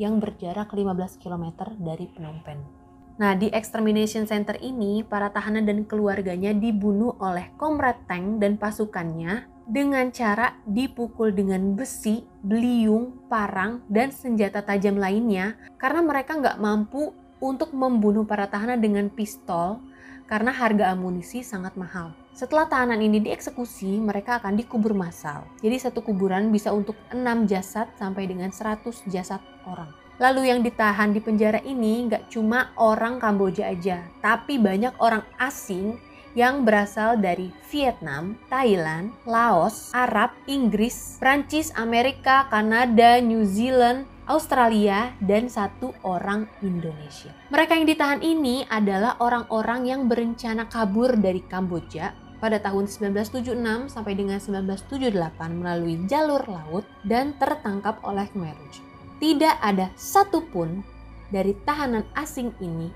yang 0.00 0.16
berjarak 0.16 0.72
15 0.72 1.20
km 1.20 1.76
dari 1.76 2.08
Phnom 2.08 2.40
Penh. 2.40 2.79
Nah, 3.20 3.36
di 3.36 3.52
extermination 3.52 4.24
center 4.24 4.56
ini, 4.64 5.04
para 5.04 5.28
tahanan 5.28 5.68
dan 5.68 5.84
keluarganya 5.84 6.56
dibunuh 6.56 7.20
oleh 7.20 7.52
Komrad 7.60 8.08
Tank 8.08 8.40
dan 8.40 8.56
pasukannya 8.56 9.44
dengan 9.68 10.08
cara 10.08 10.56
dipukul 10.64 11.36
dengan 11.36 11.76
besi, 11.76 12.24
beliung, 12.40 13.28
parang, 13.28 13.84
dan 13.92 14.08
senjata 14.08 14.64
tajam 14.64 14.96
lainnya 14.96 15.60
karena 15.76 16.00
mereka 16.00 16.40
nggak 16.40 16.58
mampu 16.64 17.12
untuk 17.44 17.76
membunuh 17.76 18.24
para 18.24 18.48
tahanan 18.48 18.80
dengan 18.80 19.12
pistol 19.12 19.84
karena 20.24 20.56
harga 20.56 20.88
amunisi 20.88 21.44
sangat 21.44 21.76
mahal. 21.76 22.16
Setelah 22.32 22.72
tahanan 22.72 23.04
ini 23.04 23.20
dieksekusi, 23.20 24.00
mereka 24.00 24.40
akan 24.40 24.56
dikubur 24.56 24.96
massal. 24.96 25.44
Jadi 25.60 25.76
satu 25.76 26.00
kuburan 26.00 26.48
bisa 26.48 26.72
untuk 26.72 26.96
6 27.12 27.44
jasad 27.44 27.92
sampai 28.00 28.24
dengan 28.24 28.48
100 28.48 29.12
jasad 29.12 29.44
orang. 29.68 29.99
Lalu 30.20 30.52
yang 30.52 30.60
ditahan 30.60 31.16
di 31.16 31.20
penjara 31.24 31.64
ini 31.64 32.04
nggak 32.04 32.28
cuma 32.28 32.76
orang 32.76 33.16
Kamboja 33.16 33.72
aja, 33.72 34.04
tapi 34.20 34.60
banyak 34.60 34.92
orang 35.00 35.24
asing 35.40 35.96
yang 36.36 36.68
berasal 36.68 37.16
dari 37.16 37.48
Vietnam, 37.72 38.36
Thailand, 38.52 39.16
Laos, 39.24 39.88
Arab, 39.96 40.36
Inggris, 40.44 41.16
Prancis, 41.16 41.72
Amerika, 41.72 42.46
Kanada, 42.52 43.16
New 43.24 43.48
Zealand, 43.48 44.04
Australia, 44.28 45.16
dan 45.24 45.48
satu 45.48 45.96
orang 46.04 46.44
Indonesia. 46.60 47.32
Mereka 47.48 47.80
yang 47.80 47.88
ditahan 47.88 48.20
ini 48.20 48.68
adalah 48.68 49.16
orang-orang 49.24 49.88
yang 49.88 50.04
berencana 50.04 50.68
kabur 50.68 51.16
dari 51.16 51.40
Kamboja 51.48 52.12
pada 52.44 52.60
tahun 52.60 52.92
1976 52.92 53.56
sampai 53.88 54.12
dengan 54.12 54.36
1978 54.36 55.16
melalui 55.48 55.96
jalur 56.04 56.44
laut 56.44 56.84
dan 57.08 57.32
tertangkap 57.40 58.04
oleh 58.04 58.28
Khmer 58.28 58.52
Rouge 58.54 58.89
tidak 59.20 59.60
ada 59.60 59.92
satupun 60.00 60.80
dari 61.28 61.52
tahanan 61.68 62.08
asing 62.16 62.50
ini 62.58 62.88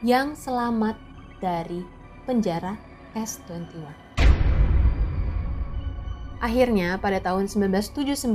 yang 0.00 0.38
selamat 0.38 0.94
dari 1.42 1.82
penjara 2.24 2.78
S21. 3.18 3.82
Akhirnya 6.42 6.98
pada 6.98 7.22
tahun 7.22 7.46
1979, 7.46 8.26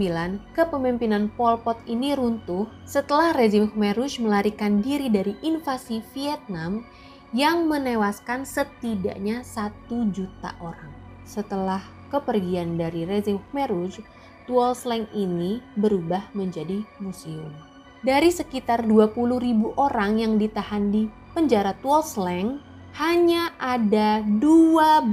kepemimpinan 0.55 1.27
Pol 1.35 1.59
Pot 1.59 1.75
ini 1.91 2.15
runtuh 2.15 2.67
setelah 2.87 3.35
rezim 3.35 3.67
Khmer 3.67 3.99
Rouge 3.99 4.23
melarikan 4.23 4.79
diri 4.79 5.11
dari 5.11 5.35
invasi 5.43 5.99
Vietnam 6.15 6.87
yang 7.35 7.67
menewaskan 7.67 8.47
setidaknya 8.47 9.43
satu 9.43 10.07
juta 10.15 10.55
orang. 10.63 10.91
Setelah 11.27 11.83
kepergian 12.07 12.79
dari 12.79 13.03
rezim 13.03 13.43
Khmer 13.51 13.75
Rouge, 13.75 13.99
Tuol 14.47 14.71
Sleng 14.71 15.11
ini 15.11 15.59
berubah 15.75 16.31
menjadi 16.31 16.79
museum. 17.03 17.51
Dari 17.99 18.31
sekitar 18.31 18.87
20 18.87 19.43
ribu 19.43 19.75
orang 19.75 20.23
yang 20.23 20.39
ditahan 20.39 20.87
di 20.87 21.11
penjara 21.35 21.75
Tuol 21.83 21.99
Sleng, 21.99 22.63
hanya 22.95 23.51
ada 23.59 24.23
12 24.23 25.03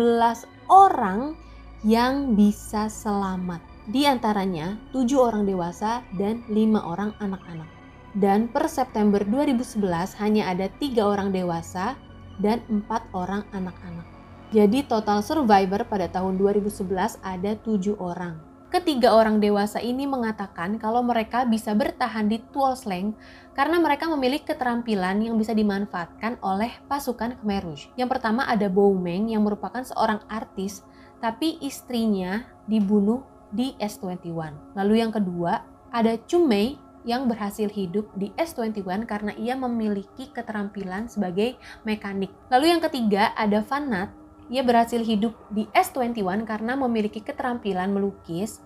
orang 0.70 1.34
yang 1.82 2.38
bisa 2.38 2.86
selamat. 2.86 3.58
Di 3.90 4.06
antaranya 4.06 4.78
7 4.94 5.02
orang 5.18 5.42
dewasa 5.42 6.06
dan 6.14 6.46
5 6.46 6.78
orang 6.78 7.10
anak-anak. 7.18 7.66
Dan 8.14 8.46
per 8.46 8.70
September 8.70 9.18
2011 9.18 10.14
hanya 10.22 10.46
ada 10.54 10.70
3 10.78 11.02
orang 11.02 11.34
dewasa 11.34 11.98
dan 12.38 12.62
4 12.70 12.86
orang 13.10 13.42
anak-anak. 13.50 14.06
Jadi 14.54 14.86
total 14.86 15.26
survivor 15.26 15.82
pada 15.90 16.06
tahun 16.06 16.38
2011 16.38 17.18
ada 17.26 17.58
7 17.58 17.98
orang. 17.98 18.53
Ketiga 18.74 19.14
orang 19.14 19.38
dewasa 19.38 19.78
ini 19.78 20.02
mengatakan 20.02 20.82
kalau 20.82 20.98
mereka 20.98 21.46
bisa 21.46 21.70
bertahan 21.78 22.26
di 22.26 22.42
Tuol 22.50 22.74
Sleng 22.74 23.14
karena 23.54 23.78
mereka 23.78 24.10
memiliki 24.10 24.50
keterampilan 24.50 25.22
yang 25.22 25.38
bisa 25.38 25.54
dimanfaatkan 25.54 26.42
oleh 26.42 26.74
pasukan 26.90 27.38
Khmer 27.38 27.62
Rouge. 27.62 27.86
Yang 27.94 28.18
pertama 28.18 28.42
ada 28.50 28.66
Meng 28.66 29.30
yang 29.30 29.46
merupakan 29.46 29.78
seorang 29.78 30.26
artis 30.26 30.82
tapi 31.22 31.54
istrinya 31.62 32.42
dibunuh 32.66 33.22
di 33.54 33.78
S21. 33.78 34.74
Lalu 34.74 34.94
yang 35.06 35.14
kedua 35.14 35.62
ada 35.94 36.18
Chumei 36.26 36.74
yang 37.06 37.30
berhasil 37.30 37.70
hidup 37.70 38.10
di 38.18 38.34
S21 38.34 39.06
karena 39.06 39.38
ia 39.38 39.54
memiliki 39.54 40.34
keterampilan 40.34 41.06
sebagai 41.06 41.54
mekanik. 41.86 42.34
Lalu 42.50 42.74
yang 42.74 42.82
ketiga 42.82 43.30
ada 43.38 43.62
Fanat 43.62 44.23
ia 44.52 44.60
berhasil 44.60 45.00
hidup 45.00 45.32
di 45.48 45.64
S21 45.72 46.44
karena 46.44 46.76
memiliki 46.76 47.24
keterampilan 47.24 47.92
melukis 47.92 48.60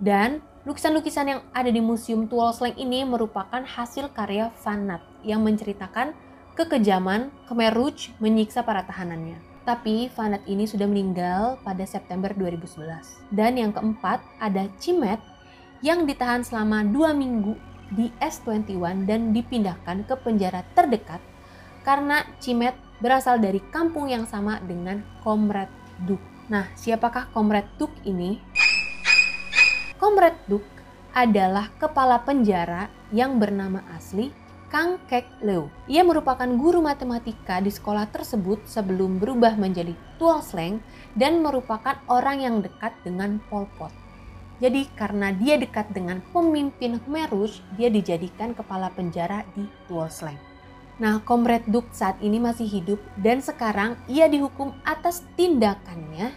dan 0.00 0.40
lukisan-lukisan 0.64 1.26
yang 1.28 1.40
ada 1.52 1.68
di 1.68 1.80
Museum 1.80 2.24
Tuol 2.24 2.56
Sleng 2.56 2.76
ini 2.80 3.04
merupakan 3.04 3.60
hasil 3.60 4.12
karya 4.16 4.48
Fanat 4.64 5.04
yang 5.20 5.44
menceritakan 5.44 6.16
kekejaman 6.56 7.28
Khmer 7.48 7.72
Rouge 7.76 8.12
menyiksa 8.16 8.64
para 8.64 8.84
tahanannya. 8.84 9.36
Tapi 9.68 10.08
Fanat 10.08 10.40
ini 10.48 10.64
sudah 10.64 10.88
meninggal 10.88 11.60
pada 11.60 11.84
September 11.84 12.32
2011. 12.32 13.28
Dan 13.28 13.60
yang 13.60 13.76
keempat 13.76 14.24
ada 14.40 14.72
Cimet 14.80 15.20
yang 15.84 16.08
ditahan 16.08 16.40
selama 16.44 16.84
dua 16.84 17.12
minggu 17.12 17.56
di 17.92 18.08
S21 18.20 19.04
dan 19.04 19.36
dipindahkan 19.36 20.08
ke 20.08 20.14
penjara 20.20 20.64
terdekat 20.72 21.20
karena 21.82 22.24
Cimet 22.38 22.76
berasal 23.00 23.40
dari 23.40 23.58
kampung 23.72 24.12
yang 24.12 24.28
sama 24.28 24.60
dengan 24.62 25.00
Komrad 25.24 25.72
Duk. 26.04 26.20
Nah, 26.52 26.68
siapakah 26.76 27.32
Komrad 27.32 27.66
Duk 27.80 27.90
ini? 28.04 28.38
Komrad 29.96 30.36
Duk 30.46 30.64
adalah 31.10 31.72
kepala 31.80 32.22
penjara 32.22 32.86
yang 33.10 33.42
bernama 33.42 33.82
asli 33.96 34.30
Kang 34.70 35.02
Kek 35.10 35.42
Leu. 35.42 35.66
Ia 35.90 36.06
merupakan 36.06 36.46
guru 36.46 36.78
matematika 36.78 37.58
di 37.58 37.74
sekolah 37.74 38.06
tersebut 38.06 38.62
sebelum 38.70 39.18
berubah 39.18 39.58
menjadi 39.58 39.98
Tuol 40.14 40.38
Sleng 40.46 40.78
dan 41.18 41.42
merupakan 41.42 41.98
orang 42.06 42.38
yang 42.46 42.56
dekat 42.62 42.94
dengan 43.02 43.42
Pol 43.50 43.66
Pot. 43.74 43.90
Jadi 44.62 44.86
karena 44.94 45.34
dia 45.34 45.58
dekat 45.58 45.90
dengan 45.90 46.22
pemimpin 46.30 47.00
Rouge, 47.32 47.64
dia 47.74 47.90
dijadikan 47.90 48.54
kepala 48.54 48.92
penjara 48.94 49.42
di 49.58 49.66
Tuol 49.90 50.06
Sleng. 50.06 50.49
Nah, 51.00 51.24
Komret 51.24 51.64
Duk 51.64 51.88
saat 51.96 52.20
ini 52.20 52.36
masih 52.36 52.68
hidup 52.68 53.00
dan 53.16 53.40
sekarang 53.40 53.96
ia 54.04 54.28
dihukum 54.28 54.76
atas 54.84 55.24
tindakannya 55.32 56.36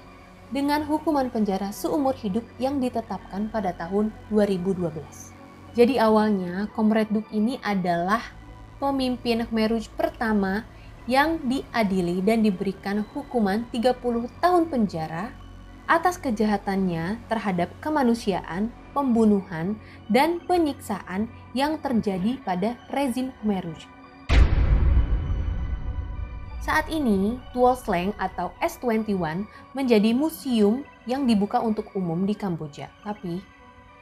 dengan 0.55 0.87
hukuman 0.87 1.27
penjara 1.27 1.75
seumur 1.75 2.15
hidup 2.15 2.47
yang 2.63 2.79
ditetapkan 2.79 3.51
pada 3.51 3.75
tahun 3.75 4.15
2012. 4.31 4.87
Jadi 5.75 5.99
awalnya 5.99 6.71
Komret 6.71 7.11
Duk 7.11 7.27
ini 7.35 7.59
adalah 7.59 8.23
pemimpin 8.79 9.43
Khmer 9.43 9.75
Rouge 9.75 9.91
pertama 9.99 10.63
yang 11.11 11.43
diadili 11.43 12.23
dan 12.23 12.39
diberikan 12.39 13.03
hukuman 13.11 13.67
30 13.67 13.99
tahun 14.39 14.63
penjara 14.71 15.35
atas 15.91 16.15
kejahatannya 16.15 17.19
terhadap 17.27 17.67
kemanusiaan, 17.83 18.71
pembunuhan, 18.95 19.75
dan 20.07 20.39
penyiksaan 20.47 21.27
yang 21.51 21.75
terjadi 21.83 22.39
pada 22.47 22.79
rezim 22.87 23.35
Khmer 23.43 23.67
Rouge. 23.67 23.92
Saat 26.63 26.87
ini, 26.87 27.35
Tuol 27.51 27.75
Sleng 27.75 28.15
atau 28.15 28.55
S21 28.63 29.43
menjadi 29.75 30.15
museum 30.15 30.87
yang 31.03 31.27
dibuka 31.27 31.59
untuk 31.59 31.91
umum 31.91 32.23
di 32.23 32.31
Kamboja. 32.31 32.87
Tapi, 33.03 33.43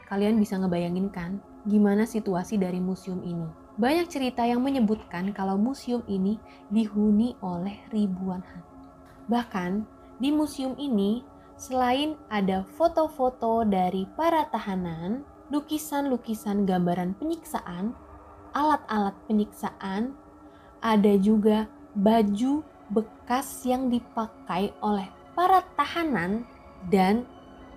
kalian 0.06 0.38
bisa 0.38 0.62
ngebayangin 0.62 1.10
kan 1.10 1.42
gimana 1.66 2.06
situasi 2.06 2.62
dari 2.62 2.78
museum 2.78 3.18
ini? 3.26 3.50
Banyak 3.82 4.14
cerita 4.14 4.46
yang 4.46 4.62
menyebutkan 4.62 5.34
kalau 5.34 5.58
museum 5.58 6.06
ini 6.06 6.38
dihuni 6.70 7.34
oleh 7.42 7.82
ribuan 7.90 8.46
hantu. 8.46 8.78
Bahkan, 9.26 9.82
di 10.22 10.30
museum 10.30 10.78
ini 10.78 11.26
selain 11.58 12.14
ada 12.30 12.62
foto-foto 12.78 13.66
dari 13.66 14.06
para 14.14 14.46
tahanan, 14.54 15.26
lukisan-lukisan 15.50 16.70
gambaran 16.70 17.18
penyiksaan, 17.18 17.98
alat-alat 18.54 19.18
penyiksaan, 19.26 20.14
ada 20.86 21.18
juga 21.18 21.66
baju 21.92 22.64
bekas 22.92 23.68
yang 23.68 23.92
dipakai 23.92 24.72
oleh 24.80 25.08
para 25.36 25.64
tahanan 25.76 26.48
dan 26.88 27.28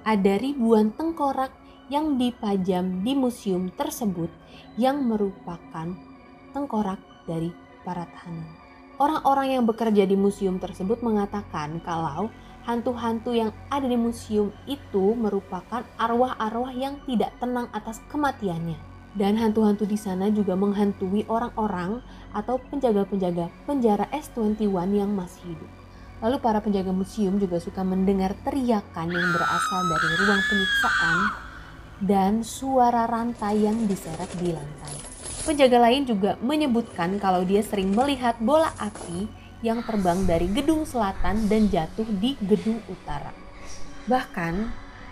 ada 0.06 0.38
ribuan 0.38 0.94
tengkorak 0.94 1.50
yang 1.90 2.14
dipajam 2.14 3.02
di 3.02 3.12
museum 3.12 3.70
tersebut 3.74 4.30
yang 4.78 5.02
merupakan 5.02 5.90
tengkorak 6.54 6.98
dari 7.26 7.50
para 7.82 8.06
tahanan. 8.06 8.48
Orang-orang 9.02 9.58
yang 9.58 9.64
bekerja 9.66 10.06
di 10.06 10.14
museum 10.14 10.62
tersebut 10.62 11.02
mengatakan 11.02 11.82
kalau 11.82 12.30
hantu-hantu 12.62 13.34
yang 13.34 13.50
ada 13.66 13.84
di 13.84 13.98
museum 13.98 14.54
itu 14.70 15.18
merupakan 15.18 15.82
arwah-arwah 15.98 16.70
yang 16.70 17.02
tidak 17.02 17.34
tenang 17.42 17.66
atas 17.74 17.98
kematiannya 18.08 18.93
dan 19.14 19.38
hantu-hantu 19.38 19.86
di 19.86 19.94
sana 19.94 20.26
juga 20.30 20.58
menghantui 20.58 21.22
orang-orang 21.30 22.02
atau 22.34 22.58
penjaga-penjaga 22.58 23.46
penjara 23.62 24.10
S21 24.10 24.90
yang 24.90 25.10
masih 25.14 25.54
hidup. 25.54 25.70
Lalu 26.18 26.36
para 26.42 26.58
penjaga 26.58 26.90
museum 26.90 27.38
juga 27.38 27.62
suka 27.62 27.86
mendengar 27.86 28.34
teriakan 28.42 29.08
yang 29.10 29.28
berasal 29.30 29.80
dari 29.86 30.08
ruang 30.18 30.42
penyiksaan 30.50 31.18
dan 32.02 32.32
suara 32.42 33.06
rantai 33.06 33.62
yang 33.62 33.86
diseret 33.86 34.30
di 34.38 34.50
lantai. 34.50 34.94
Penjaga 35.44 35.78
lain 35.78 36.08
juga 36.08 36.40
menyebutkan 36.40 37.20
kalau 37.20 37.44
dia 37.44 37.60
sering 37.60 37.92
melihat 37.92 38.40
bola 38.40 38.72
api 38.80 39.28
yang 39.60 39.84
terbang 39.84 40.24
dari 40.24 40.48
gedung 40.48 40.88
selatan 40.88 41.46
dan 41.46 41.68
jatuh 41.68 42.08
di 42.18 42.34
gedung 42.40 42.80
utara. 42.88 43.32
Bahkan, 44.08 44.54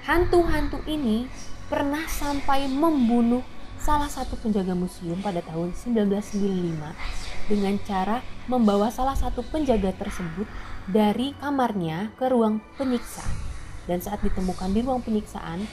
hantu-hantu 0.09 0.81
ini 0.89 1.29
pernah 1.69 2.05
sampai 2.09 2.69
membunuh 2.69 3.45
salah 3.83 4.07
satu 4.07 4.39
penjaga 4.39 4.79
museum 4.79 5.19
pada 5.19 5.43
tahun 5.43 5.75
1995 5.75 7.51
dengan 7.51 7.75
cara 7.83 8.23
membawa 8.47 8.95
salah 8.95 9.19
satu 9.19 9.43
penjaga 9.43 9.91
tersebut 9.99 10.47
dari 10.87 11.35
kamarnya 11.43 12.15
ke 12.15 12.31
ruang 12.31 12.63
penyiksaan. 12.79 13.35
Dan 13.91 13.99
saat 13.99 14.23
ditemukan 14.23 14.71
di 14.71 14.87
ruang 14.87 15.03
penyiksaan, 15.03 15.67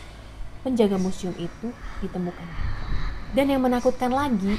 penjaga 0.66 0.98
museum 0.98 1.38
itu 1.38 1.70
ditemukan. 2.02 2.50
Dan 3.38 3.54
yang 3.54 3.62
menakutkan 3.62 4.10
lagi, 4.10 4.58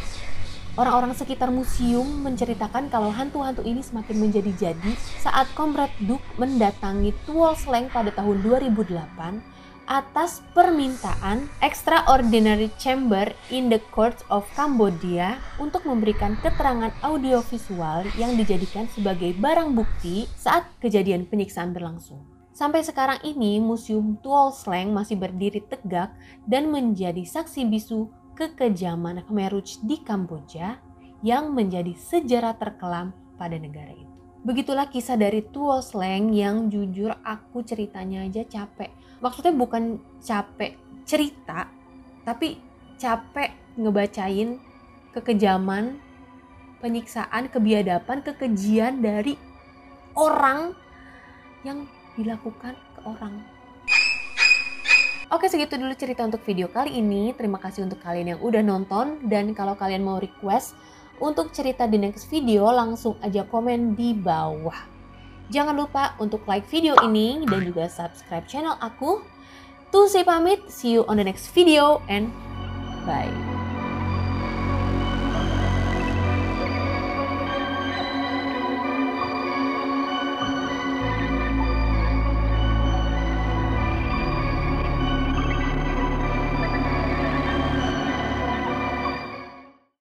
orang-orang 0.79 1.19
sekitar 1.19 1.51
museum 1.51 2.07
menceritakan 2.23 2.87
kalau 2.87 3.11
hantu-hantu 3.11 3.67
ini 3.67 3.83
semakin 3.83 4.31
menjadi-jadi 4.31 4.95
saat 5.19 5.51
Komrad 5.59 5.91
Duk 5.99 6.23
mendatangi 6.39 7.11
Tuol 7.27 7.59
Sleng 7.59 7.91
pada 7.91 8.15
tahun 8.15 8.47
2008 8.47 9.60
atas 9.91 10.39
permintaan 10.55 11.51
Extraordinary 11.59 12.71
Chamber 12.79 13.27
in 13.51 13.67
the 13.67 13.83
Courts 13.91 14.23
of 14.31 14.47
Cambodia 14.55 15.43
untuk 15.59 15.83
memberikan 15.83 16.39
keterangan 16.39 16.95
audiovisual 17.03 18.07
yang 18.15 18.39
dijadikan 18.39 18.87
sebagai 18.95 19.35
barang 19.35 19.75
bukti 19.75 20.31
saat 20.39 20.71
kejadian 20.79 21.27
penyiksaan 21.27 21.75
berlangsung. 21.75 22.23
Sampai 22.55 22.87
sekarang 22.87 23.19
ini, 23.27 23.59
Museum 23.59 24.15
Tuol 24.23 24.55
Sleng 24.55 24.95
masih 24.95 25.19
berdiri 25.19 25.59
tegak 25.67 26.15
dan 26.47 26.71
menjadi 26.71 27.27
saksi 27.27 27.67
bisu 27.67 28.07
kekejaman 28.39 29.27
Khmer 29.27 29.51
Rouge 29.51 29.83
di 29.83 29.99
Kamboja 29.99 30.79
yang 31.27 31.51
menjadi 31.51 31.99
sejarah 31.99 32.55
terkelam 32.55 33.11
pada 33.35 33.59
negara 33.59 33.91
itu. 33.91 34.07
Begitulah 34.41 34.89
kisah 34.89 35.21
dari 35.21 35.45
Tuol 35.45 35.85
Sleng 35.85 36.33
yang 36.33 36.73
jujur 36.73 37.13
aku 37.27 37.61
ceritanya 37.61 38.25
aja 38.25 38.41
capek 38.47 39.00
maksudnya 39.21 39.53
bukan 39.55 40.01
capek 40.21 40.77
cerita 41.05 41.69
tapi 42.25 42.61
capek 43.01 43.77
ngebacain 43.77 44.61
kekejaman 45.17 46.01
penyiksaan 46.81 47.49
kebiadaban 47.53 48.25
kekejian 48.25 49.05
dari 49.05 49.37
orang 50.17 50.73
yang 51.65 51.85
dilakukan 52.17 52.75
ke 52.97 53.01
orang 53.05 53.45
Oke 55.31 55.47
segitu 55.47 55.79
dulu 55.79 55.95
cerita 55.95 56.27
untuk 56.27 56.43
video 56.43 56.67
kali 56.67 56.99
ini. 56.99 57.31
Terima 57.39 57.63
kasih 57.63 57.87
untuk 57.87 58.03
kalian 58.03 58.35
yang 58.35 58.41
udah 58.43 58.67
nonton. 58.67 59.23
Dan 59.31 59.55
kalau 59.55 59.79
kalian 59.79 60.03
mau 60.03 60.19
request 60.19 60.75
untuk 61.23 61.55
cerita 61.55 61.87
di 61.87 62.03
next 62.03 62.27
video 62.27 62.67
langsung 62.75 63.15
aja 63.23 63.47
komen 63.47 63.95
di 63.95 64.11
bawah. 64.11 65.00
Jangan 65.51 65.75
lupa 65.75 66.15
untuk 66.23 66.47
like 66.47 66.65
video 66.71 66.95
ini 67.03 67.43
dan 67.43 67.67
juga 67.67 67.91
subscribe 67.91 68.47
channel 68.47 68.79
aku. 68.79 69.19
Saya 69.91 70.23
pamit, 70.23 70.63
see 70.71 70.95
you 70.95 71.03
on 71.11 71.19
the 71.19 71.27
next 71.27 71.51
video 71.51 71.99
and 72.07 72.31
bye. 73.03 73.60